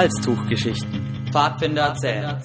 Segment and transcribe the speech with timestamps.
[0.00, 1.26] Halstuchgeschichten.
[1.30, 2.40] Pfadfinder erzählen.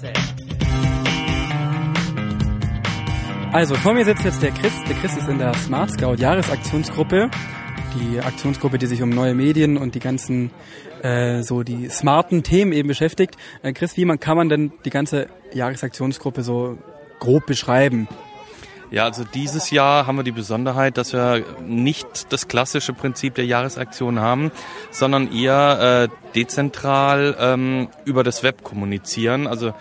[3.54, 4.74] Also vor mir sitzt jetzt der Chris.
[4.90, 7.30] Der Chris ist in der Smart Scout Jahresaktionsgruppe.
[7.98, 10.52] Die Aktionsgruppe, die sich um neue Medien und die ganzen
[11.02, 13.38] äh, so die smarten Themen eben beschäftigt.
[13.64, 16.78] Äh, Chris, wie man, kann man denn die ganze Jahresaktionsgruppe so
[17.22, 18.10] grob beschreiben?
[18.92, 23.46] Ja, also dieses Jahr haben wir die Besonderheit, dass wir nicht das klassische Prinzip der
[23.46, 24.52] Jahresaktion haben,
[24.92, 29.48] sondern eher äh, dezentral ähm, über das Web kommunizieren.
[29.48, 29.74] Also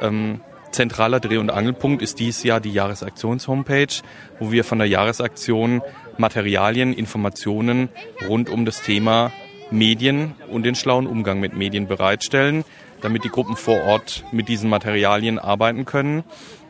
[0.00, 0.40] ähm,
[0.72, 4.02] zentraler Dreh- und Angelpunkt ist dieses Jahr die Jahresaktions-Homepage,
[4.38, 5.82] wo wir von der Jahresaktion
[6.18, 7.88] Materialien, Informationen
[8.28, 9.32] rund um das Thema
[9.70, 12.64] Medien und den schlauen Umgang mit Medien bereitstellen,
[13.00, 16.24] damit die Gruppen vor Ort mit diesen Materialien arbeiten können.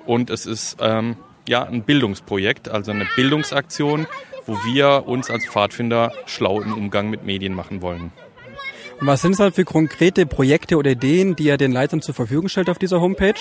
[0.06, 1.16] Und es ist ähm,
[1.48, 4.06] ja ein Bildungsprojekt, also eine Bildungsaktion,
[4.46, 8.12] wo wir uns als Pfadfinder schlau im Umgang mit Medien machen wollen.
[9.00, 12.14] Und was sind es halt für konkrete Projekte oder Ideen, die ihr den Leitern zur
[12.14, 13.34] Verfügung stellt auf dieser Homepage?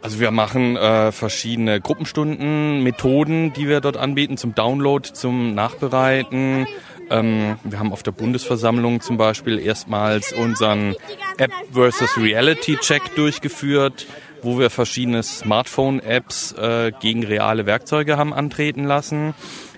[0.00, 6.68] Also wir machen äh, verschiedene Gruppenstunden, Methoden, die wir dort anbieten zum Download, zum Nachbereiten.
[7.10, 10.94] Ähm, wir haben auf der Bundesversammlung zum Beispiel erstmals unseren
[11.36, 14.06] App versus Reality Check durchgeführt
[14.42, 19.34] wo wir verschiedene Smartphone-Apps äh, gegen reale Werkzeuge haben antreten lassen.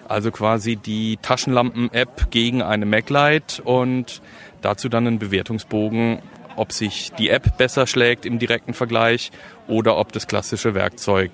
[0.08, 4.20] Also quasi die Taschenlampen-App gegen eine MacLight und
[4.61, 6.20] dazu dann einen Bewertungsbogen,
[6.56, 9.30] ob sich die App besser schlägt im direkten Vergleich
[9.69, 11.30] oder ob das klassische Werkzeug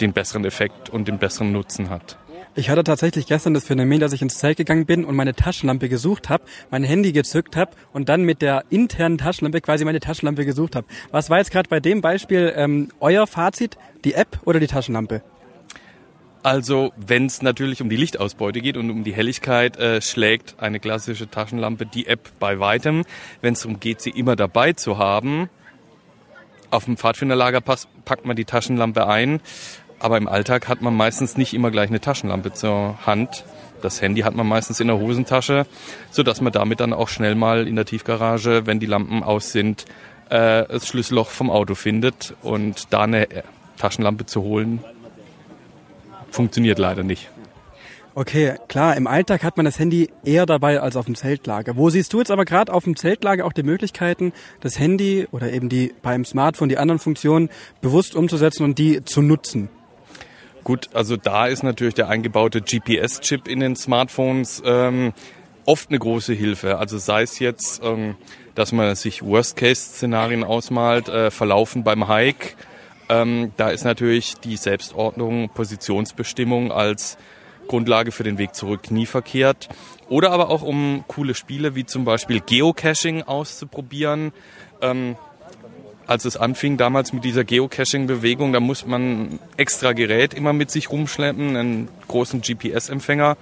[0.00, 2.16] den besseren Effekt und den besseren Nutzen hat.
[2.54, 5.88] Ich hatte tatsächlich gestern das Phänomen, dass ich ins Zelt gegangen bin und meine Taschenlampe
[5.88, 10.44] gesucht habe, mein Handy gezückt habe und dann mit der internen Taschenlampe quasi meine Taschenlampe
[10.44, 10.86] gesucht habe.
[11.10, 13.78] Was war jetzt gerade bei dem Beispiel ähm, euer Fazit?
[14.04, 15.22] Die App oder die Taschenlampe?
[16.42, 20.78] Also, wenn es natürlich um die Lichtausbeute geht und um die Helligkeit, äh, schlägt eine
[20.78, 23.04] klassische Taschenlampe die App bei weitem.
[23.40, 25.48] Wenn es darum geht, sie immer dabei zu haben,
[26.72, 29.40] auf dem Pfadfinderlager packt man die Taschenlampe ein
[30.02, 33.44] aber im Alltag hat man meistens nicht immer gleich eine Taschenlampe zur Hand.
[33.82, 35.64] Das Handy hat man meistens in der Hosentasche,
[36.10, 39.52] so dass man damit dann auch schnell mal in der Tiefgarage, wenn die Lampen aus
[39.52, 39.84] sind,
[40.28, 43.28] äh, das Schlüsselloch vom Auto findet und da eine
[43.76, 44.82] Taschenlampe zu holen,
[46.30, 47.30] funktioniert leider nicht.
[48.14, 51.76] Okay, klar, im Alltag hat man das Handy eher dabei als auf dem Zeltlager.
[51.76, 55.50] Wo siehst du jetzt aber gerade auf dem Zeltlager auch die Möglichkeiten, das Handy oder
[55.52, 57.48] eben die beim Smartphone die anderen Funktionen
[57.80, 59.70] bewusst umzusetzen und die zu nutzen?
[60.64, 65.12] Gut, also da ist natürlich der eingebaute GPS-Chip in den Smartphones ähm,
[65.66, 66.78] oft eine große Hilfe.
[66.78, 68.16] Also sei es jetzt, ähm,
[68.54, 72.54] dass man sich Worst-Case-Szenarien ausmalt, äh, verlaufen beim Hike.
[73.08, 77.18] Ähm, da ist natürlich die Selbstordnung, Positionsbestimmung als
[77.66, 79.68] Grundlage für den Weg zurück nie verkehrt.
[80.08, 84.32] Oder aber auch um coole Spiele wie zum Beispiel Geocaching auszuprobieren.
[84.80, 85.16] Ähm,
[86.06, 90.90] als es anfing damals mit dieser Geocaching-Bewegung, da muss man extra Gerät immer mit sich
[90.90, 93.36] rumschleppen, einen großen GPS-Empfänger.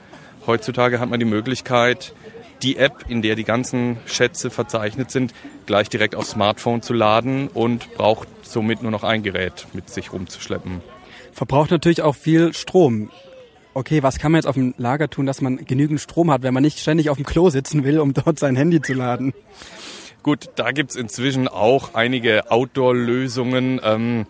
[0.47, 2.15] Heutzutage hat man die Möglichkeit,
[2.63, 5.35] die App, in der die ganzen Schätze verzeichnet sind,
[5.67, 10.13] gleich direkt aufs Smartphone zu laden und braucht somit nur noch ein Gerät mit sich
[10.13, 10.83] rumzuschleppen.
[11.33, 13.11] Verbraucht natürlich auch viel Strom.
[13.73, 16.53] Okay, was kann man jetzt auf dem Lager tun, dass man genügend Strom hat, wenn
[16.53, 19.33] man nicht ständig auf dem Klo sitzen will, um dort sein Handy zu laden?
[20.23, 23.81] Gut, da gibt's inzwischen auch einige Outdoor-Lösungen.
[23.83, 24.27] Ähm,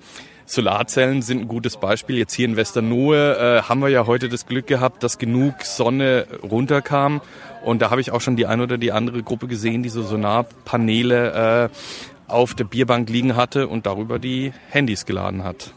[0.46, 2.16] Solarzellen sind ein gutes Beispiel.
[2.16, 6.26] Jetzt hier in Westernohe äh, haben wir ja heute das Glück gehabt, dass genug Sonne
[6.42, 7.20] runterkam.
[7.64, 10.02] Und da habe ich auch schon die eine oder die andere Gruppe gesehen, die so
[10.02, 15.74] Solarpaneele äh, auf der Bierbank liegen hatte und darüber die Handys geladen hat.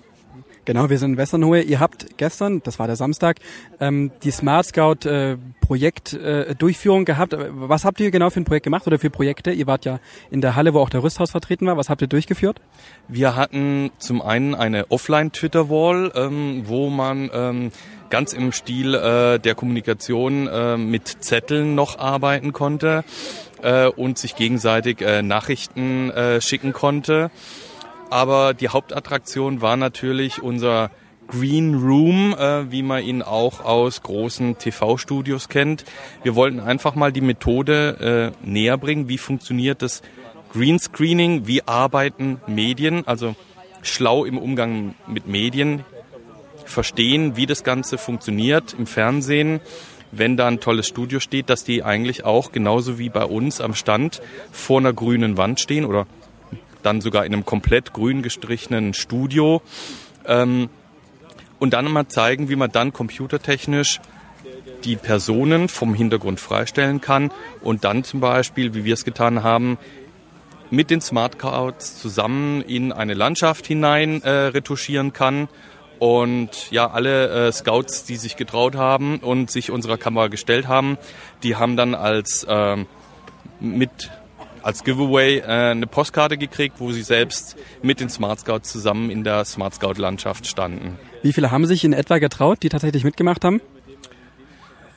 [0.65, 1.61] Genau, wir sind in Westernhohe.
[1.61, 3.39] Ihr habt gestern, das war der Samstag,
[3.81, 7.35] ähm, die Smart Scout äh, Projekt äh, Durchführung gehabt.
[7.37, 9.51] Was habt ihr genau für ein Projekt gemacht oder für Projekte?
[9.51, 9.99] Ihr wart ja
[10.31, 11.75] in der Halle, wo auch der Rüsthaus vertreten war.
[11.75, 12.61] Was habt ihr durchgeführt?
[13.09, 17.71] Wir hatten zum einen eine Offline-Twitter-Wall, ähm, wo man ähm,
[18.09, 23.03] ganz im Stil äh, der Kommunikation äh, mit Zetteln noch arbeiten konnte
[23.61, 27.31] äh, und sich gegenseitig äh, Nachrichten äh, schicken konnte
[28.13, 30.91] aber die Hauptattraktion war natürlich unser
[31.27, 35.83] Green Room, äh, wie man ihn auch aus großen TV-Studios kennt.
[36.21, 39.09] Wir wollten einfach mal die Methode äh, näher bringen.
[39.09, 40.03] Wie funktioniert das
[40.51, 41.47] Green Screening?
[41.47, 43.07] Wie arbeiten Medien?
[43.07, 43.35] Also
[43.81, 45.83] schlau im Umgang mit Medien.
[46.65, 49.59] Verstehen, wie das Ganze funktioniert im Fernsehen.
[50.11, 53.73] Wenn da ein tolles Studio steht, dass die eigentlich auch genauso wie bei uns am
[53.73, 54.21] Stand
[54.51, 56.05] vor einer grünen Wand stehen oder
[56.85, 59.61] dann sogar in einem komplett grün gestrichenen Studio.
[60.25, 60.69] Ähm,
[61.59, 64.01] und dann mal zeigen, wie man dann computertechnisch
[64.83, 67.31] die Personen vom Hintergrund freistellen kann
[67.61, 69.77] und dann zum Beispiel, wie wir es getan haben,
[70.69, 75.47] mit den Smart Scouts zusammen in eine Landschaft hinein äh, retuschieren kann.
[75.99, 80.97] Und ja, alle äh, Scouts, die sich getraut haben und sich unserer Kamera gestellt haben,
[81.43, 82.77] die haben dann als äh,
[83.59, 84.11] mit
[84.63, 89.23] als Giveaway äh, eine Postkarte gekriegt, wo sie selbst mit den Smart Scouts zusammen in
[89.23, 90.97] der Smart Scout Landschaft standen.
[91.21, 93.61] Wie viele haben sich in etwa getraut, die tatsächlich mitgemacht haben?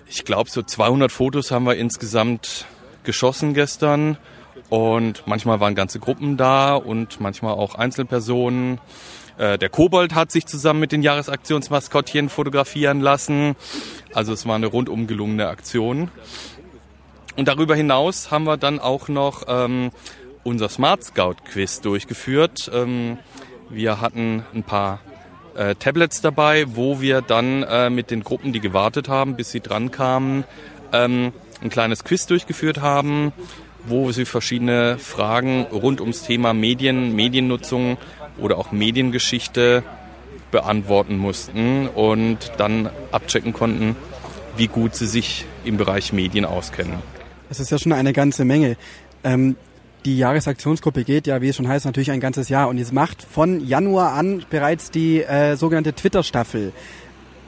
[0.09, 2.67] Ich glaube, so 200 Fotos haben wir insgesamt
[3.03, 4.17] geschossen gestern.
[4.69, 8.81] Und manchmal waren ganze Gruppen da und manchmal auch Einzelpersonen.
[9.39, 13.55] Äh, der Kobold hat sich zusammen mit den Jahresaktionsmaskottchen fotografieren lassen.
[14.15, 16.11] Also es war eine rundum gelungene Aktion.
[17.37, 19.91] Und darüber hinaus haben wir dann auch noch ähm,
[20.43, 22.71] unser Smart Scout Quiz durchgeführt.
[22.73, 23.19] Ähm,
[23.69, 25.00] wir hatten ein paar
[25.55, 29.61] äh, Tablets dabei, wo wir dann äh, mit den Gruppen, die gewartet haben, bis sie
[29.61, 30.44] dran kamen,
[30.93, 33.33] ähm, ein kleines Quiz durchgeführt haben,
[33.85, 37.99] wo sie verschiedene Fragen rund ums Thema Medien, Mediennutzung
[38.39, 39.82] oder auch Mediengeschichte
[40.50, 43.97] beantworten mussten und dann abchecken konnten,
[44.56, 47.16] wie gut sie sich im Bereich Medien auskennen.
[47.48, 48.76] Das ist ja schon eine ganze Menge.
[49.25, 49.56] Ähm,
[50.04, 53.22] die Jahresaktionsgruppe geht ja, wie es schon heißt, natürlich ein ganzes Jahr und es macht
[53.22, 56.72] von Januar an bereits die äh, sogenannte Twitter-Staffel.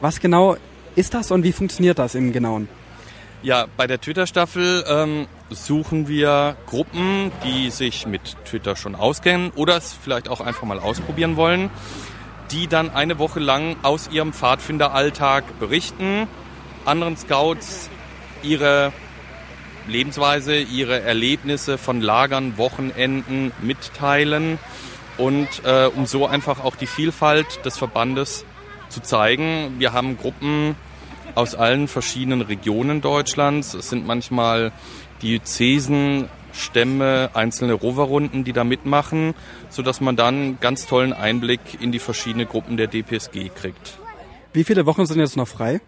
[0.00, 0.56] Was genau
[0.96, 2.68] ist das und wie funktioniert das im Genauen?
[3.42, 9.76] Ja, bei der Twitter-Staffel ähm, suchen wir Gruppen, die sich mit Twitter schon auskennen oder
[9.76, 11.70] es vielleicht auch einfach mal ausprobieren wollen,
[12.50, 16.26] die dann eine Woche lang aus ihrem Pfadfinderalltag berichten,
[16.84, 17.90] anderen Scouts
[18.42, 18.92] ihre
[19.88, 24.58] Lebensweise, ihre Erlebnisse von Lagern, Wochenenden mitteilen
[25.16, 28.44] und äh, um so einfach auch die Vielfalt des Verbandes
[28.88, 29.74] zu zeigen.
[29.78, 30.76] Wir haben Gruppen
[31.34, 33.74] aus allen verschiedenen Regionen Deutschlands.
[33.74, 34.72] Es sind manchmal
[35.22, 39.34] Diözesen, Stämme, einzelne Roverrunden, die da mitmachen,
[39.68, 43.98] sodass man dann ganz tollen Einblick in die verschiedenen Gruppen der DPSG kriegt.
[44.52, 45.80] Wie viele Wochen sind jetzt noch frei?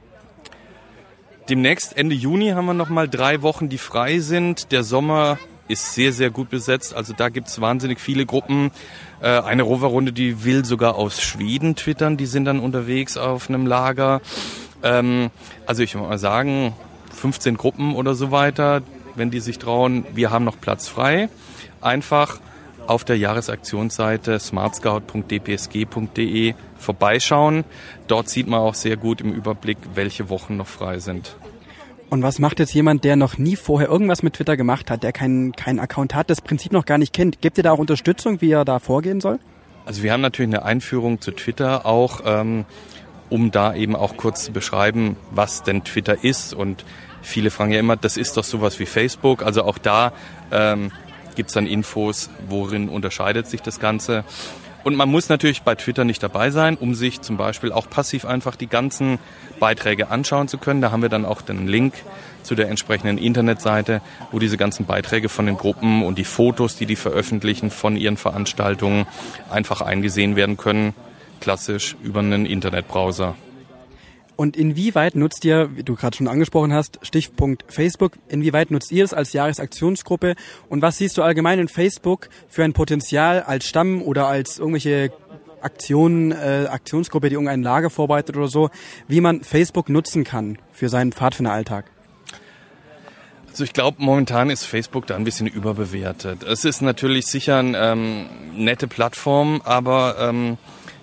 [1.50, 4.70] Demnächst Ende Juni haben wir noch mal drei Wochen, die frei sind.
[4.70, 5.36] Der Sommer
[5.66, 6.94] ist sehr, sehr gut besetzt.
[6.94, 8.70] Also da gibt's wahnsinnig viele Gruppen.
[9.20, 12.16] Äh, eine Roverrunde, die will sogar aus Schweden twittern.
[12.16, 14.20] Die sind dann unterwegs auf einem Lager.
[14.84, 15.30] Ähm,
[15.66, 16.72] also ich würde mal sagen,
[17.12, 18.82] 15 Gruppen oder so weiter,
[19.16, 20.06] wenn die sich trauen.
[20.14, 21.30] Wir haben noch Platz frei.
[21.80, 22.38] Einfach
[22.86, 27.64] auf der Jahresaktionsseite smartscout.dpsg.de vorbeischauen.
[28.06, 31.36] Dort sieht man auch sehr gut im Überblick, welche Wochen noch frei sind.
[32.10, 35.12] Und was macht jetzt jemand, der noch nie vorher irgendwas mit Twitter gemacht hat, der
[35.12, 37.40] keinen keinen Account hat, das Prinzip noch gar nicht kennt?
[37.40, 39.38] Gibt ihr da auch Unterstützung, wie er da vorgehen soll?
[39.86, 42.64] Also wir haben natürlich eine Einführung zu Twitter auch, ähm,
[43.28, 46.52] um da eben auch kurz zu beschreiben, was denn Twitter ist.
[46.52, 46.84] Und
[47.22, 49.44] viele fragen ja immer, das ist doch sowas wie Facebook.
[49.44, 50.12] Also auch da
[50.50, 50.90] ähm,
[51.40, 54.24] gibt es dann Infos, worin unterscheidet sich das Ganze.
[54.84, 58.26] Und man muss natürlich bei Twitter nicht dabei sein, um sich zum Beispiel auch passiv
[58.26, 59.18] einfach die ganzen
[59.58, 60.82] Beiträge anschauen zu können.
[60.82, 61.94] Da haben wir dann auch den Link
[62.42, 66.84] zu der entsprechenden Internetseite, wo diese ganzen Beiträge von den Gruppen und die Fotos, die
[66.84, 69.06] die veröffentlichen von ihren Veranstaltungen,
[69.48, 70.92] einfach eingesehen werden können,
[71.40, 73.34] klassisch über einen Internetbrowser.
[74.40, 79.04] Und inwieweit nutzt ihr, wie du gerade schon angesprochen hast, Stichpunkt Facebook, inwieweit nutzt ihr
[79.04, 80.34] es als Jahresaktionsgruppe
[80.70, 85.12] und was siehst du allgemein in Facebook für ein Potenzial als Stamm oder als irgendwelche
[85.60, 88.70] Aktionen, äh, Aktionsgruppe, die irgendein Lager vorbereitet oder so,
[89.08, 91.90] wie man Facebook nutzen kann für seinen Pfadfinderalltag?
[93.50, 96.44] Also ich glaube, momentan ist Facebook da ein bisschen überbewertet.
[96.44, 100.56] Es ist natürlich sicher eine ähm, nette Plattform, aber ähm,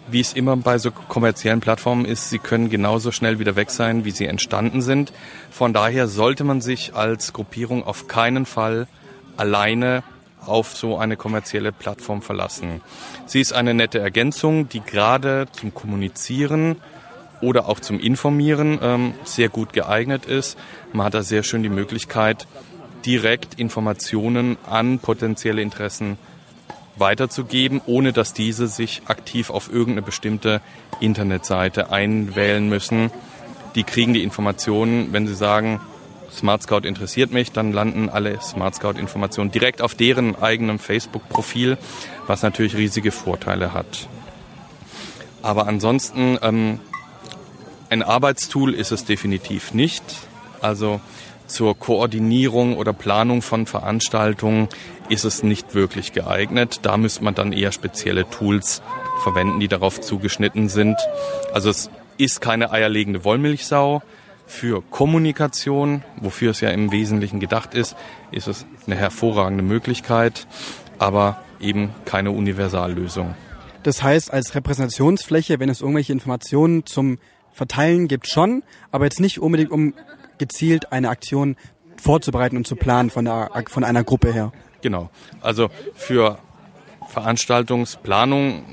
[0.09, 4.05] wie es immer bei so kommerziellen Plattformen ist, sie können genauso schnell wieder weg sein,
[4.05, 5.11] wie sie entstanden sind.
[5.51, 8.87] Von daher sollte man sich als Gruppierung auf keinen Fall
[9.35, 10.03] alleine
[10.45, 12.81] auf so eine kommerzielle Plattform verlassen.
[13.25, 16.77] Sie ist eine nette Ergänzung, die gerade zum Kommunizieren
[17.41, 20.57] oder auch zum Informieren ähm, sehr gut geeignet ist.
[20.93, 22.47] Man hat da sehr schön die Möglichkeit,
[23.05, 26.17] direkt Informationen an potenzielle Interessen
[26.99, 30.61] weiterzugeben, ohne dass diese sich aktiv auf irgendeine bestimmte
[30.99, 33.11] Internetseite einwählen müssen.
[33.75, 35.79] Die kriegen die Informationen, wenn sie sagen,
[36.31, 41.77] Smart Scout interessiert mich, dann landen alle Smart Scout Informationen direkt auf deren eigenem Facebook-Profil,
[42.27, 44.07] was natürlich riesige Vorteile hat.
[45.41, 46.79] Aber ansonsten ähm,
[47.89, 50.03] ein Arbeitstool ist es definitiv nicht.
[50.61, 50.99] Also
[51.47, 54.67] zur Koordinierung oder Planung von Veranstaltungen
[55.09, 56.79] ist es nicht wirklich geeignet.
[56.83, 58.81] Da müsste man dann eher spezielle Tools
[59.23, 60.97] verwenden, die darauf zugeschnitten sind.
[61.53, 64.01] Also es ist keine eierlegende Wollmilchsau.
[64.45, 67.95] Für Kommunikation, wofür es ja im Wesentlichen gedacht ist,
[68.31, 70.47] ist es eine hervorragende Möglichkeit.
[70.99, 73.35] aber eben keine Universallösung.
[73.83, 77.19] Das heißt, als Repräsentationsfläche, wenn es irgendwelche Informationen zum
[77.53, 79.93] Verteilen gibt, schon, aber jetzt nicht unbedingt, um
[80.37, 81.55] gezielt eine Aktion
[82.01, 84.51] vorzubereiten und zu planen von, der, von einer Gruppe her.
[84.81, 85.09] Genau.
[85.41, 86.37] Also für
[87.07, 88.63] Veranstaltungsplanung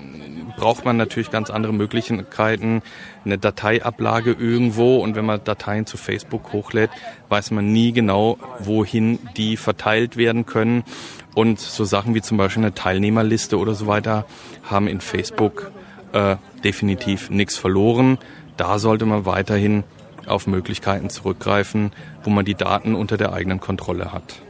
[0.56, 2.83] braucht man natürlich ganz andere Möglichkeiten.
[3.25, 6.90] Eine Dateiablage irgendwo und wenn man Dateien zu Facebook hochlädt,
[7.28, 10.85] weiß man nie genau, wohin die verteilt werden können.
[11.35, 14.26] Und so Sachen wie zum Beispiel eine Teilnehmerliste oder so weiter
[14.62, 15.73] haben in Facebook
[16.12, 18.18] äh, definitiv nichts verloren.
[18.56, 19.83] Da sollte man weiterhin
[20.28, 24.42] auf Möglichkeiten zurückgreifen, wo man die Daten unter der eigenen Kontrolle hat.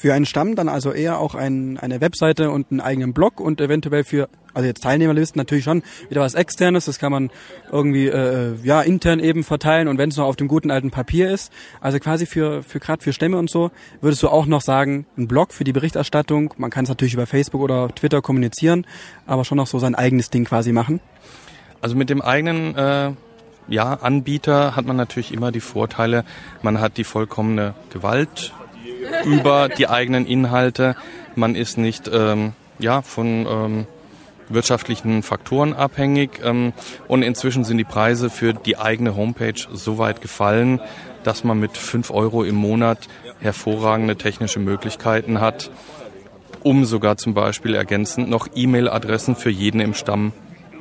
[0.00, 3.60] Für einen Stamm dann also eher auch ein, eine Webseite und einen eigenen Blog und
[3.60, 7.30] eventuell für, also jetzt Teilnehmerlisten natürlich schon wieder was externes, das kann man
[7.70, 11.30] irgendwie äh, ja intern eben verteilen und wenn es noch auf dem guten alten Papier
[11.30, 11.52] ist,
[11.82, 15.28] also quasi für, für gerade für Stämme und so, würdest du auch noch sagen, ein
[15.28, 18.86] Blog für die Berichterstattung, man kann es natürlich über Facebook oder Twitter kommunizieren,
[19.26, 21.00] aber schon noch so sein eigenes Ding quasi machen?
[21.82, 23.12] Also mit dem eigenen äh
[23.70, 26.24] ja, Anbieter hat man natürlich immer die Vorteile,
[26.60, 28.52] man hat die vollkommene Gewalt
[29.24, 30.96] über die eigenen Inhalte,
[31.36, 33.86] man ist nicht ähm, ja, von ähm,
[34.48, 36.40] wirtschaftlichen Faktoren abhängig.
[36.44, 36.72] Ähm,
[37.06, 40.80] und inzwischen sind die Preise für die eigene Homepage so weit gefallen,
[41.22, 43.08] dass man mit fünf Euro im Monat
[43.40, 45.70] hervorragende technische Möglichkeiten hat,
[46.64, 50.32] um sogar zum Beispiel ergänzend noch E-Mail-Adressen für jeden im Stamm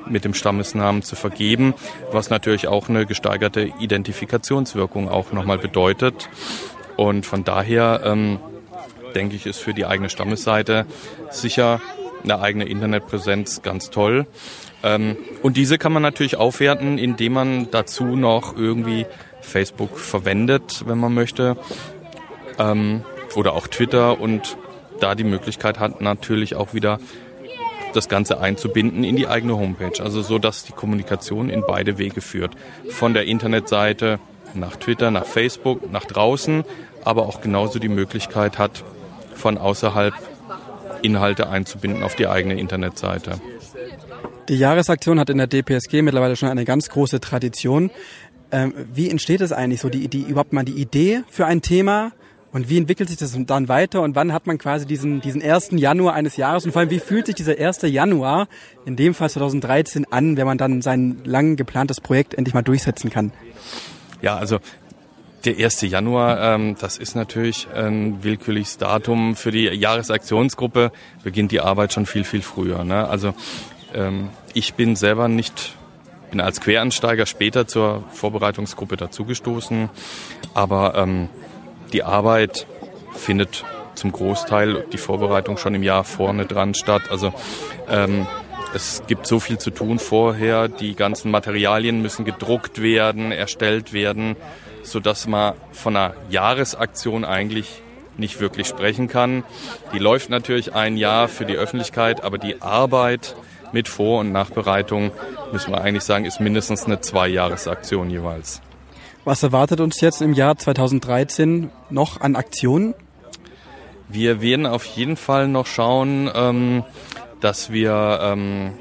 [0.10, 1.74] mit dem Stammesnamen zu vergeben,
[2.12, 6.30] was natürlich auch eine gesteigerte Identifikationswirkung auch nochmal bedeutet.
[6.98, 8.40] Und von daher ähm,
[9.16, 10.86] denke ich, ist für die eigene Stammesseite
[11.32, 11.82] sicher
[12.24, 14.28] eine eigene Internetpräsenz ganz toll.
[14.84, 19.06] Ähm, und diese kann man natürlich aufwerten, indem man dazu noch irgendwie
[19.42, 21.58] Facebook verwendet, wenn man möchte,
[22.58, 23.04] ähm,
[23.36, 24.58] oder auch Twitter und
[25.00, 27.00] da die Möglichkeit hat, natürlich auch wieder
[27.94, 30.02] das Ganze einzubinden in die eigene Homepage.
[30.04, 32.56] Also so, dass die Kommunikation in beide Wege führt.
[32.90, 34.20] Von der Internetseite
[34.54, 36.64] nach Twitter, nach Facebook, nach draußen,
[37.04, 38.84] aber auch genauso die Möglichkeit hat,
[39.36, 40.14] von außerhalb
[41.02, 43.40] Inhalte einzubinden auf die eigene Internetseite.
[44.50, 47.92] Die Jahresaktion hat in der DPSG mittlerweile schon eine ganz große Tradition.
[48.52, 52.12] Ähm, wie entsteht es eigentlich so, die, die, überhaupt mal die Idee für ein Thema?
[52.52, 55.78] Und wie entwickelt sich das dann weiter und wann hat man quasi diesen, diesen ersten
[55.78, 58.48] Januar eines Jahres und vor allem wie fühlt sich dieser erste Januar,
[58.86, 63.12] in dem Fall 2013, an, wenn man dann sein lang geplantes Projekt endlich mal durchsetzen
[63.12, 63.32] kann?
[64.22, 64.60] Ja, also
[65.46, 65.82] der 1.
[65.82, 69.36] Januar, ähm, das ist natürlich ein willkürliches Datum.
[69.36, 70.92] Für die Jahresaktionsgruppe
[71.24, 72.84] beginnt die Arbeit schon viel, viel früher.
[72.84, 73.08] Ne?
[73.08, 73.34] Also
[73.94, 75.76] ähm, ich bin selber nicht,
[76.32, 79.90] bin als Queransteiger später zur Vorbereitungsgruppe dazugestoßen,
[80.54, 81.30] aber ähm,
[81.94, 82.68] die Arbeit
[83.14, 83.66] findet
[83.96, 87.04] zum Großteil die Vorbereitung schon im Jahr vorne dran statt.
[87.12, 87.34] Also
[87.90, 88.28] ähm,
[88.74, 90.68] es gibt so viel zu tun vorher.
[90.68, 94.36] Die ganzen Materialien müssen gedruckt werden, erstellt werden,
[94.84, 97.82] so dass man von einer Jahresaktion eigentlich
[98.18, 99.44] nicht wirklich sprechen kann.
[99.94, 103.36] Die läuft natürlich ein Jahr für die Öffentlichkeit, aber die Arbeit
[103.72, 105.12] mit Vor- und Nachbereitung,
[105.52, 108.62] müssen wir eigentlich sagen, ist mindestens eine Zwei-Jahres-Aktion jeweils.
[109.26, 112.96] Was erwartet uns jetzt im Jahr 2013 noch an Aktionen?
[114.08, 116.84] Wir werden auf jeden Fall noch schauen, ähm,
[117.42, 118.74] dass wir ähm,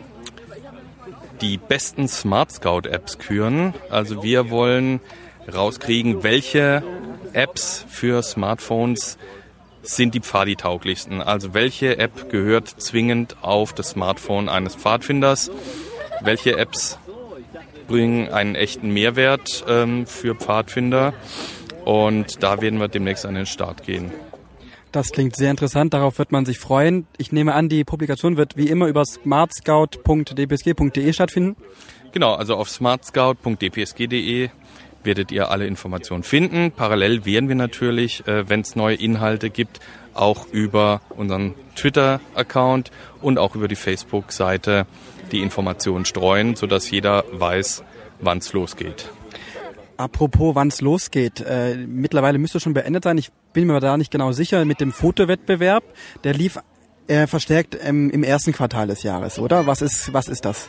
[1.40, 3.74] die besten Smart Scout Apps küren.
[3.90, 5.00] Also wir wollen
[5.52, 6.82] rauskriegen, welche
[7.32, 9.18] Apps für Smartphones
[9.82, 11.20] sind die Pfadi-tauglichsten.
[11.20, 15.50] Also welche App gehört zwingend auf das Smartphone eines Pfadfinders?
[16.20, 16.98] Welche Apps
[17.88, 21.14] bringen einen echten Mehrwert ähm, für Pfadfinder.
[21.84, 24.12] Und da werden wir demnächst an den Start gehen.
[24.92, 27.06] Das klingt sehr interessant, darauf wird man sich freuen.
[27.18, 31.56] Ich nehme an, die Publikation wird wie immer über smartscout.dpsg.de stattfinden.
[32.12, 34.48] Genau, also auf smartscout.dpsg.de
[35.08, 36.70] werdet ihr alle Informationen finden.
[36.70, 39.80] Parallel werden wir natürlich, äh, wenn es neue Inhalte gibt,
[40.12, 42.90] auch über unseren Twitter-Account
[43.22, 44.86] und auch über die Facebook-Seite
[45.32, 47.84] die Informationen streuen, sodass jeder weiß,
[48.20, 49.08] wann es losgeht.
[49.96, 51.40] Apropos, wann es losgeht.
[51.40, 53.16] Äh, mittlerweile müsste schon beendet sein.
[53.16, 55.84] Ich bin mir da nicht genau sicher mit dem Fotowettbewerb.
[56.22, 56.58] Der lief
[57.06, 59.66] äh, verstärkt ähm, im ersten Quartal des Jahres, oder?
[59.66, 60.68] Was ist, was ist das?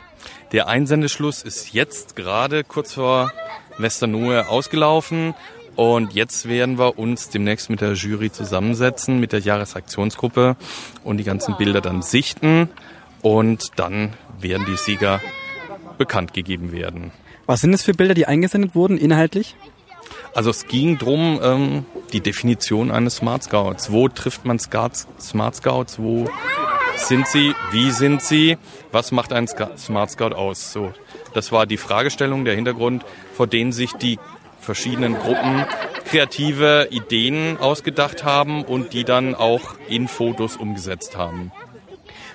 [0.53, 3.33] Der Einsendeschluss ist jetzt gerade kurz vor
[3.79, 5.33] Westernohe ausgelaufen.
[5.75, 10.57] Und jetzt werden wir uns demnächst mit der Jury zusammensetzen, mit der Jahresaktionsgruppe
[11.03, 12.69] und die ganzen Bilder dann sichten.
[13.21, 15.21] Und dann werden die Sieger
[15.97, 17.11] bekannt gegeben werden.
[17.45, 19.55] Was sind es für Bilder, die eingesendet wurden, inhaltlich?
[20.33, 23.91] Also es ging drum ähm, die Definition eines Smart Scouts.
[23.91, 25.99] Wo trifft man Scouts, Smart Scouts?
[25.99, 26.29] Wo
[26.95, 28.57] sind sie, wie sind sie,
[28.91, 30.71] was macht ein Smart Scout aus?
[30.71, 30.93] So,
[31.33, 34.19] das war die Fragestellung, der Hintergrund, vor denen sich die
[34.59, 35.65] verschiedenen Gruppen
[36.05, 41.51] kreative Ideen ausgedacht haben und die dann auch in Fotos umgesetzt haben.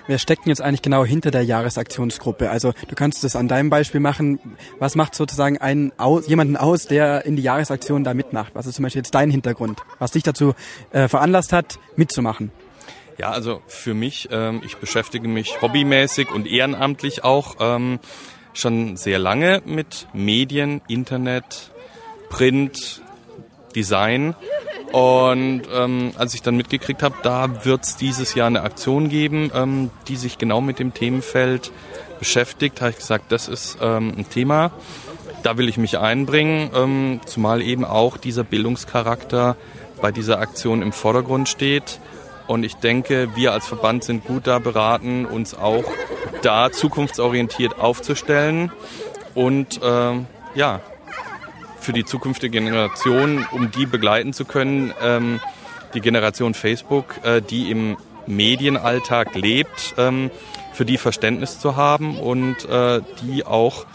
[0.07, 2.49] Wer steckt denn jetzt eigentlich genau hinter der Jahresaktionsgruppe?
[2.49, 4.39] Also du kannst das an deinem Beispiel machen.
[4.77, 8.53] Was macht sozusagen einen aus, jemanden aus, der in die Jahresaktion da mitmacht?
[8.53, 9.81] Was ist zum Beispiel jetzt dein Hintergrund?
[9.97, 10.53] Was dich dazu
[10.91, 12.51] äh, veranlasst hat, mitzumachen?
[13.17, 17.99] Ja, also für mich, ähm, ich beschäftige mich hobbymäßig und ehrenamtlich auch ähm,
[18.57, 21.71] schon sehr lange mit Medien, Internet,
[22.29, 23.01] Print,
[23.75, 24.35] Design.
[24.91, 29.51] Und ähm, als ich dann mitgekriegt habe, da wird es dieses Jahr eine Aktion geben,
[29.53, 31.71] ähm, die sich genau mit dem Themenfeld
[32.19, 34.71] beschäftigt, habe ich gesagt, das ist ähm, ein Thema,
[35.43, 39.57] da will ich mich einbringen, ähm, zumal eben auch dieser Bildungscharakter
[40.01, 41.99] bei dieser Aktion im Vordergrund steht.
[42.47, 45.83] Und ich denke, wir als Verband sind gut da beraten, uns auch
[46.45, 48.71] da zukunftsorientiert aufzustellen
[49.33, 50.13] und äh,
[50.53, 50.81] ja,
[51.79, 55.39] für die zukünftige Generation, um die begleiten zu können, ähm,
[55.93, 57.97] die Generation Facebook, äh, die im
[58.27, 60.29] Medienalltag lebt, ähm,
[60.73, 63.85] für die Verständnis zu haben und äh, die auch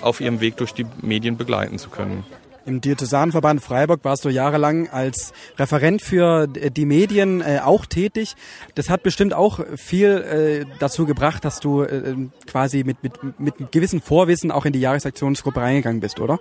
[0.00, 2.24] auf ihrem Weg durch die Medien begleiten zu können.
[2.68, 8.34] Im Diözesanverband Freiburg warst du jahrelang als Referent für die Medien äh, auch tätig.
[8.74, 12.14] Das hat bestimmt auch viel äh, dazu gebracht, dass du äh,
[12.46, 16.40] quasi mit, mit, mit gewissem Vorwissen auch in die Jahresaktionsgruppe reingegangen bist, oder?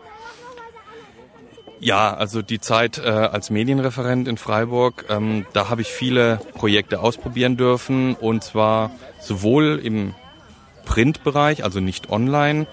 [1.79, 6.99] Ja, also die Zeit äh, als Medienreferent in Freiburg, ähm, da habe ich viele Projekte
[6.99, 10.13] ausprobieren dürfen und zwar sowohl im
[10.83, 12.67] Printbereich, also nicht online,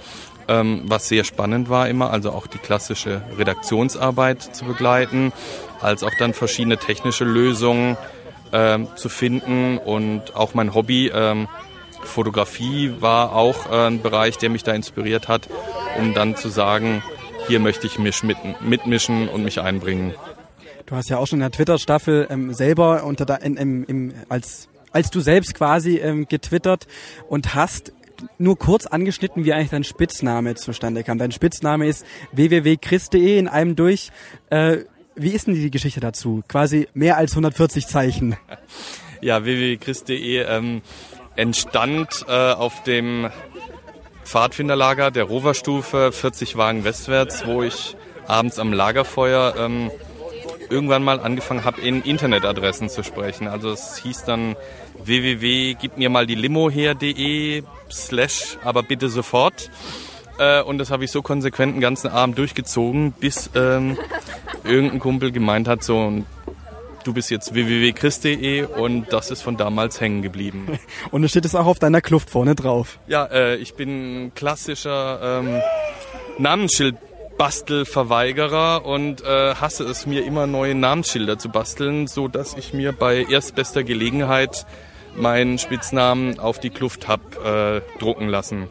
[0.48, 5.32] ähm, was sehr spannend war immer, also auch die klassische Redaktionsarbeit zu begleiten,
[5.80, 7.96] als auch dann verschiedene technische Lösungen
[8.52, 11.48] ähm, zu finden und auch mein Hobby ähm,
[12.02, 15.48] Fotografie war auch äh, ein Bereich, der mich da inspiriert hat,
[15.98, 17.02] um dann zu sagen,
[17.46, 20.14] hier möchte ich mich mit, mitmischen und mich einbringen.
[20.86, 24.14] Du hast ja auch schon in der Twitter-Staffel ähm, selber unter da, in, im, im,
[24.28, 26.86] als als du selbst quasi ähm, getwittert
[27.28, 27.92] und hast
[28.38, 31.18] nur kurz angeschnitten, wie eigentlich dein Spitzname zustande kam.
[31.18, 34.10] Dein Spitzname ist www.chris.de in einem durch.
[34.50, 34.78] Äh,
[35.16, 36.42] wie ist denn die Geschichte dazu?
[36.48, 38.36] Quasi mehr als 140 Zeichen.
[39.20, 40.82] Ja, www.chris.de ähm,
[41.34, 43.30] entstand äh, auf dem
[44.24, 47.96] Pfadfinderlager der Roverstufe 40 Wagen westwärts, wo ich
[48.26, 49.90] abends am Lagerfeuer ähm,
[50.70, 53.48] irgendwann mal angefangen habe, in Internetadressen zu sprechen.
[53.48, 54.56] Also es hieß dann
[55.02, 59.70] www, gib mir mal die Limo her.de slash, aber bitte sofort.
[60.38, 63.96] Äh, und das habe ich so konsequent den ganzen Abend durchgezogen, bis ähm,
[64.64, 66.24] irgendein Kumpel gemeint hat, so,
[67.04, 70.78] du bist jetzt www.chris.de und das ist von damals hängen geblieben.
[71.10, 72.98] Und es steht es auch auf deiner Kluft vorne drauf.
[73.06, 75.60] Ja, äh, ich bin klassischer ähm,
[77.38, 82.92] Namensschildbastelverweigerer und äh, hasse es mir immer neue Namensschilder zu basteln, so dass ich mir
[82.92, 84.66] bei erstbester Gelegenheit
[85.16, 88.68] meinen Spitznamen auf die Kluft hab äh, drucken lassen.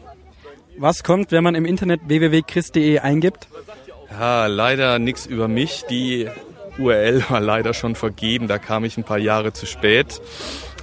[0.76, 3.48] Was kommt, wenn man im Internet www.chris.de eingibt?
[4.10, 5.84] Ja, leider nichts über mich.
[5.88, 6.28] Die
[6.78, 10.20] URL war leider schon vergeben, da kam ich ein paar Jahre zu spät.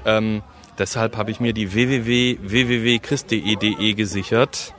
[0.06, 0.42] Ähm,
[0.80, 4.74] deshalb habe ich mir die www.www.christ.de gesichert.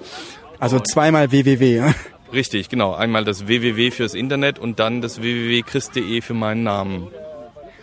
[0.59, 1.93] Also zweimal www.
[2.33, 2.95] Richtig, genau.
[2.95, 7.09] Einmal das www fürs Internet und dann das www.christ.de für meinen Namen.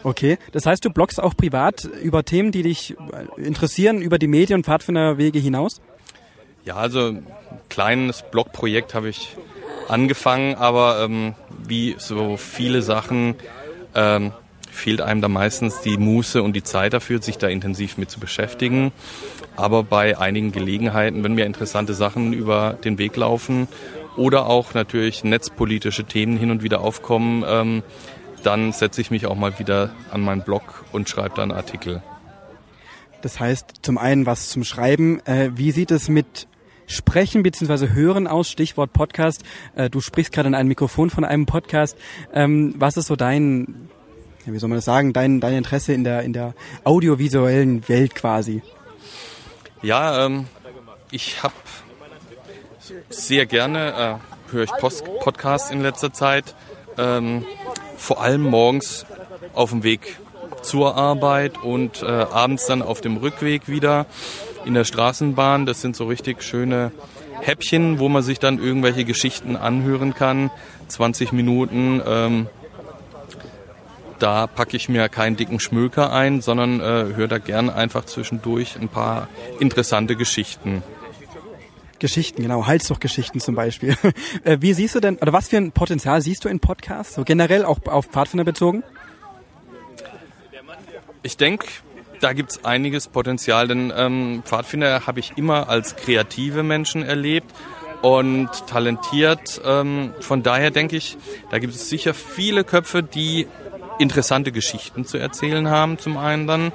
[0.03, 2.95] Okay, das heißt, du bloggst auch privat über Themen, die dich
[3.37, 5.81] interessieren, über die Medien- und Pfadfinderwege hinaus?
[6.63, 7.27] Ja, also ein
[7.69, 9.35] kleines Blogprojekt habe ich
[9.87, 11.35] angefangen, aber ähm,
[11.67, 13.35] wie so viele Sachen
[13.93, 14.31] ähm,
[14.71, 18.19] fehlt einem da meistens die Muße und die Zeit dafür, sich da intensiv mit zu
[18.19, 18.91] beschäftigen.
[19.57, 23.67] Aber bei einigen Gelegenheiten, wenn mir interessante Sachen über den Weg laufen
[24.17, 27.83] oder auch natürlich netzpolitische Themen hin und wieder aufkommen, ähm,
[28.43, 32.01] dann setze ich mich auch mal wieder an meinen Blog und schreibe da einen Artikel.
[33.21, 35.19] Das heißt, zum einen was zum Schreiben.
[35.25, 36.47] Äh, wie sieht es mit
[36.87, 37.89] Sprechen bzw.
[37.89, 39.43] Hören aus, Stichwort Podcast.
[39.75, 41.97] Äh, du sprichst gerade in ein Mikrofon von einem Podcast.
[42.33, 43.89] Ähm, was ist so dein,
[44.45, 48.63] wie soll man das sagen, dein, dein Interesse in der, in der audiovisuellen Welt quasi?
[49.81, 50.45] Ja, ähm,
[51.11, 51.53] ich habe
[53.09, 56.55] sehr gerne, äh, höre ich Post Podcasts in letzter Zeit,
[56.97, 57.45] ähm,
[57.97, 59.05] vor allem morgens
[59.53, 60.17] auf dem Weg
[60.61, 64.05] zur Arbeit und äh, abends dann auf dem Rückweg wieder
[64.65, 65.65] in der Straßenbahn.
[65.65, 66.91] Das sind so richtig schöne
[67.41, 70.51] Häppchen, wo man sich dann irgendwelche Geschichten anhören kann.
[70.87, 72.01] 20 Minuten.
[72.05, 72.47] Ähm,
[74.19, 78.75] da packe ich mir keinen dicken Schmöker ein, sondern äh, höre da gern einfach zwischendurch
[78.75, 80.83] ein paar interessante Geschichten.
[81.99, 83.95] Geschichten, genau, Halsdruckgeschichten zum Beispiel.
[84.43, 87.23] Äh, wie siehst du denn, oder was für ein Potenzial siehst du in Podcasts, so
[87.23, 88.83] generell auch auf Pfadfinder bezogen?
[91.23, 91.67] Ich denke,
[92.21, 97.53] da gibt's einiges Potenzial, denn ähm, Pfadfinder habe ich immer als kreative Menschen erlebt
[98.01, 99.61] und talentiert.
[99.65, 101.17] Ähm, von daher denke ich,
[101.49, 103.47] da gibt es sicher viele Köpfe, die
[103.99, 106.71] interessante Geschichten zu erzählen haben, zum einen dann.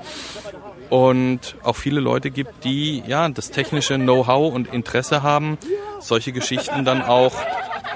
[0.95, 5.59] Und auch viele Leute gibt, die ja das technische Know-how und Interesse haben,
[5.99, 7.33] solche Geschichten dann auch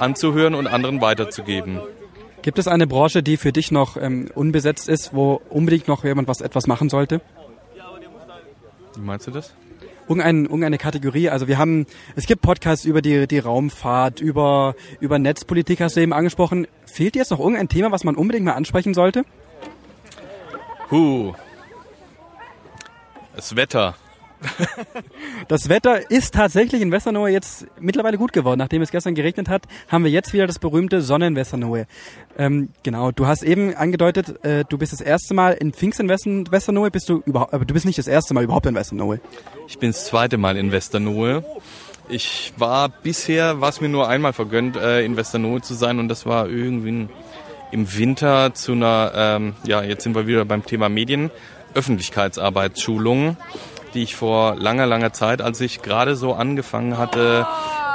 [0.00, 1.80] anzuhören und anderen weiterzugeben.
[2.42, 6.26] Gibt es eine Branche, die für dich noch ähm, unbesetzt ist, wo unbedingt noch jemand
[6.26, 7.20] was etwas machen sollte?
[8.96, 9.54] Wie meinst du das?
[10.08, 11.28] Irgendeine, irgendeine Kategorie.
[11.28, 16.00] Also wir haben, es gibt Podcasts über die, die Raumfahrt, über, über Netzpolitik hast du
[16.00, 16.66] eben angesprochen.
[16.84, 19.24] Fehlt dir jetzt noch irgendein Thema, was man unbedingt mal ansprechen sollte?
[20.90, 21.34] Huh.
[23.38, 23.94] Das Wetter.
[25.46, 28.58] Das Wetter ist tatsächlich in Westernohe jetzt mittlerweile gut geworden.
[28.58, 31.86] Nachdem es gestern geregnet hat, haben wir jetzt wieder das berühmte Sonnenwesternohe.
[32.36, 36.08] Ähm, genau, du hast eben angedeutet, äh, du bist das erste Mal in Pfingst in
[36.08, 39.20] Westernohe, bist du überhaupt, aber du bist nicht das erste Mal überhaupt in Westernohe.
[39.68, 41.44] Ich bin das zweite Mal in Westernohe.
[42.08, 46.08] Ich war bisher, war es mir nur einmal vergönnt, äh, in Westernohe zu sein und
[46.08, 47.08] das war irgendwie
[47.70, 51.30] im Winter zu einer, ähm, ja, jetzt sind wir wieder beim Thema Medien,
[51.74, 53.36] Öffentlichkeitsarbeitsschulung
[53.94, 57.46] die ich vor langer, langer Zeit, als ich gerade so angefangen hatte,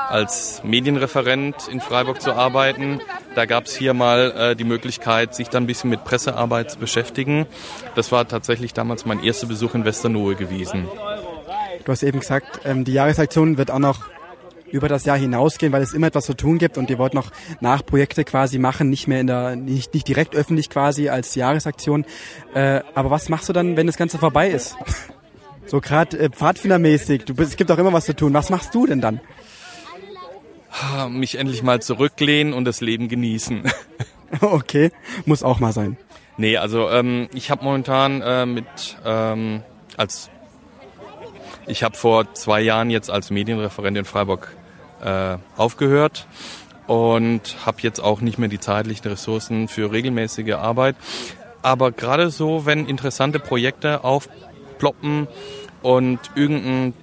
[0.09, 2.99] als Medienreferent in Freiburg zu arbeiten.
[3.35, 6.77] Da gab es hier mal äh, die Möglichkeit, sich dann ein bisschen mit Pressearbeit zu
[6.77, 7.47] beschäftigen.
[7.95, 10.87] Das war tatsächlich damals mein erster Besuch in Westernohe gewesen.
[11.83, 14.12] Du hast eben gesagt, ähm, die Jahresaktion wird auch noch
[14.73, 17.31] über das Jahr hinausgehen, weil es immer etwas zu tun gibt und ihr wollt noch
[17.61, 22.05] Nachprojekte quasi machen, nicht mehr in der, nicht, nicht direkt öffentlich quasi als Jahresaktion.
[22.53, 24.75] Äh, aber was machst du dann, wenn das Ganze vorbei ist?
[25.65, 28.33] So gerade äh, Pfadfindermäßig, du bist, es gibt auch immer was zu tun.
[28.33, 29.21] Was machst du denn dann?
[31.09, 33.63] Mich endlich mal zurücklehnen und das Leben genießen.
[34.41, 34.91] okay,
[35.25, 35.97] muss auch mal sein.
[36.37, 38.65] Nee, also ähm, ich habe momentan äh, mit
[39.05, 39.61] ähm,
[39.97, 40.29] als
[41.67, 44.55] ich habe vor zwei Jahren jetzt als Medienreferent in Freiburg
[45.03, 46.27] äh, aufgehört
[46.87, 50.95] und habe jetzt auch nicht mehr die zeitlichen Ressourcen für regelmäßige Arbeit.
[51.61, 55.27] Aber gerade so, wenn interessante Projekte aufploppen
[55.81, 56.93] und irgendeine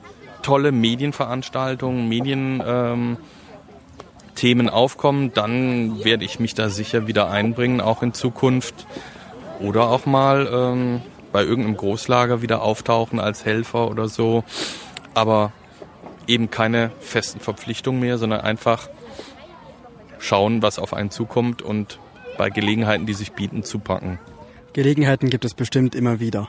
[0.42, 3.18] tolle Medienveranstaltung, Medienthemen
[4.42, 8.86] ähm, aufkommen, dann werde ich mich da sicher wieder einbringen, auch in Zukunft.
[9.60, 14.44] Oder auch mal ähm, bei irgendeinem Großlager wieder auftauchen als Helfer oder so.
[15.14, 15.52] Aber
[16.30, 18.88] eben keine festen Verpflichtungen mehr, sondern einfach
[20.18, 21.98] schauen, was auf einen zukommt und
[22.38, 24.18] bei Gelegenheiten, die sich bieten, zupacken.
[24.72, 26.48] Gelegenheiten gibt es bestimmt immer wieder.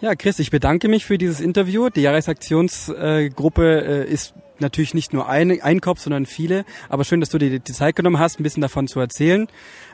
[0.00, 1.88] Ja, Chris, ich bedanke mich für dieses Interview.
[1.88, 6.64] Die Jahresaktionsgruppe äh, ist natürlich nicht nur ein, ein Kopf, sondern viele.
[6.88, 9.46] Aber schön, dass du dir die Zeit genommen hast, ein bisschen davon zu erzählen.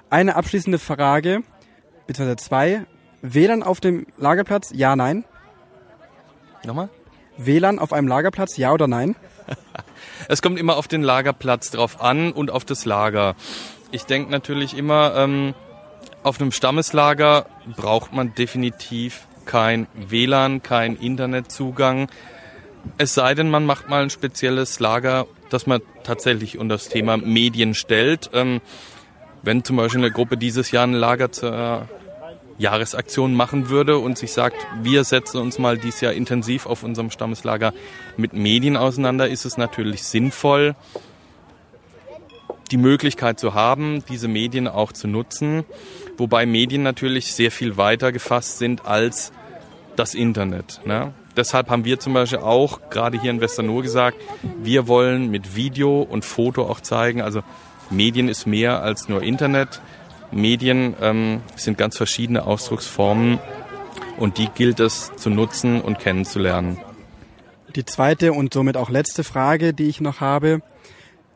[0.09, 1.43] Eine abschließende Frage,
[2.07, 2.87] beziehungsweise zwei.
[3.21, 4.73] WLAN auf dem Lagerplatz?
[4.75, 5.25] Ja, nein?
[6.65, 6.89] Nochmal?
[7.39, 8.57] WLAN auf einem Lagerplatz?
[8.57, 9.17] Ja oder nein?
[10.29, 13.35] es kommt immer auf den Lagerplatz drauf an und auf das Lager.
[13.91, 15.55] Ich denke natürlich immer, ähm,
[16.23, 17.47] auf einem Stammeslager
[17.77, 22.09] braucht man definitiv kein WLAN, kein Internetzugang.
[22.99, 27.17] Es sei denn, man macht mal ein spezielles Lager, das man tatsächlich unter das Thema
[27.17, 28.31] Medien stellt.
[28.33, 28.61] Ähm,
[29.43, 31.89] wenn zum Beispiel eine Gruppe dieses Jahr ein Lager zur
[32.59, 37.11] Jahresaktion machen würde und sich sagt, wir setzen uns mal dieses Jahr intensiv auf unserem
[37.11, 37.73] Stammeslager
[38.17, 40.75] mit Medien auseinander, ist es natürlich sinnvoll,
[42.71, 45.65] die Möglichkeit zu haben, diese Medien auch zu nutzen,
[46.17, 49.33] wobei Medien natürlich sehr viel weiter gefasst sind als
[49.95, 50.81] das Internet.
[50.85, 51.13] Ne?
[51.37, 54.19] Deshalb haben wir zum Beispiel auch gerade hier in Westernohe gesagt,
[54.63, 57.43] wir wollen mit Video und Foto auch zeigen, also
[57.91, 59.81] Medien ist mehr als nur Internet.
[60.31, 63.39] Medien ähm, sind ganz verschiedene Ausdrucksformen
[64.19, 66.79] und die gilt es zu nutzen und kennenzulernen.
[67.75, 70.63] Die zweite und somit auch letzte Frage, die ich noch habe,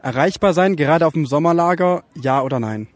[0.03, 2.89] erreichbar sein, gerade auf dem Sommerlager, ja oder nein?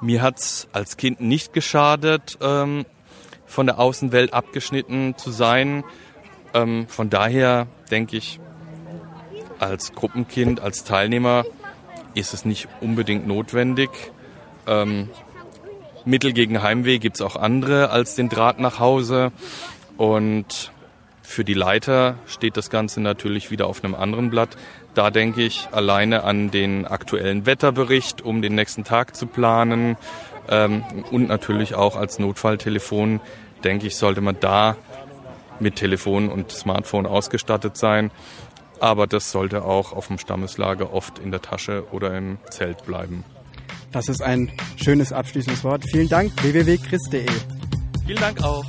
[0.00, 2.84] Mir hat's als Kind nicht geschadet, ähm,
[3.46, 5.84] von der Außenwelt abgeschnitten zu sein.
[6.54, 8.40] Ähm, von daher denke ich,
[9.58, 11.44] als Gruppenkind, als Teilnehmer
[12.14, 13.90] ist es nicht unbedingt notwendig.
[14.66, 15.08] Ähm,
[16.04, 19.32] Mittel gegen Heimweh gibt's auch andere als den Draht nach Hause.
[19.96, 20.72] Und
[21.32, 24.50] Für die Leiter steht das Ganze natürlich wieder auf einem anderen Blatt.
[24.92, 29.96] Da denke ich alleine an den aktuellen Wetterbericht, um den nächsten Tag zu planen.
[30.50, 33.20] Ähm, und natürlich auch als Notfalltelefon,
[33.64, 34.76] denke ich, sollte man da
[35.58, 38.10] mit Telefon und Smartphone ausgestattet sein.
[38.78, 43.24] Aber das sollte auch auf dem Stammeslager oft in der Tasche oder im Zelt bleiben.
[43.92, 45.84] Das ist ein schönes abschließendes Wort.
[45.90, 47.26] Vielen Dank, www.chris.de.
[48.06, 48.64] Vielen Dank auch.